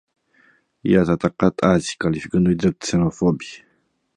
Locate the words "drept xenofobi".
2.55-3.63